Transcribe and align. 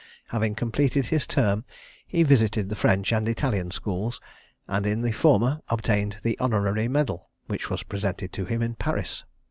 Having 0.29 0.55
completed 0.55 1.05
his 1.05 1.27
term, 1.27 1.63
he 2.07 2.23
visited 2.23 2.69
the 2.69 2.75
French 2.75 3.13
and 3.13 3.29
Italian 3.29 3.69
schools; 3.69 4.19
and 4.67 4.87
in 4.87 5.03
the 5.03 5.11
former 5.11 5.61
obtained 5.69 6.17
the 6.23 6.35
honorary 6.39 6.87
medal, 6.87 7.29
which 7.45 7.69
was 7.69 7.83
presented 7.83 8.33
to 8.33 8.45
him 8.45 8.63
in 8.63 8.73
Paris. 8.73 9.25